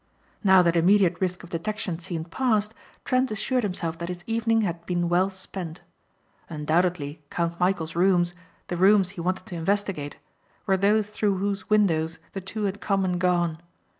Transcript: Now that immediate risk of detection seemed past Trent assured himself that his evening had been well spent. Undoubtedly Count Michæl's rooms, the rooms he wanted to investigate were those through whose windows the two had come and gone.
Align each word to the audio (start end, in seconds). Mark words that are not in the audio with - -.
Now 0.43 0.63
that 0.63 0.75
immediate 0.75 1.21
risk 1.21 1.43
of 1.43 1.51
detection 1.51 1.99
seemed 1.99 2.31
past 2.31 2.73
Trent 3.05 3.29
assured 3.29 3.61
himself 3.61 3.99
that 3.99 4.09
his 4.09 4.23
evening 4.25 4.61
had 4.61 4.83
been 4.87 5.09
well 5.09 5.29
spent. 5.29 5.81
Undoubtedly 6.49 7.21
Count 7.29 7.59
Michæl's 7.59 7.95
rooms, 7.95 8.33
the 8.65 8.77
rooms 8.77 9.09
he 9.09 9.21
wanted 9.21 9.45
to 9.45 9.55
investigate 9.55 10.17
were 10.65 10.75
those 10.75 11.09
through 11.11 11.37
whose 11.37 11.69
windows 11.69 12.17
the 12.33 12.41
two 12.41 12.63
had 12.63 12.81
come 12.81 13.05
and 13.05 13.19
gone. 13.19 13.61